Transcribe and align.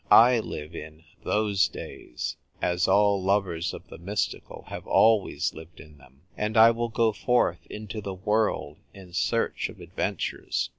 I 0.09 0.39
live 0.39 0.73
in" 0.73 1.03
those 1.31 1.67
days," 1.67 2.35
as 2.59 2.87
all 2.87 3.21
lovers 3.21 3.71
oi 3.71 3.81
the 3.87 3.99
mystical 3.99 4.63
have 4.69 4.87
always 4.87 5.53
lived 5.53 5.79
in 5.79 5.99
them. 5.99 6.23
And 6.35 6.57
I 6.57 6.71
will 6.71 6.89
go 6.89 7.11
forth 7.13 7.67
into 7.67 8.01
the 8.01 8.15
world 8.15 8.79
in 8.95 9.13
search 9.13 9.69
of 9.69 9.79
adventures. 9.79 10.69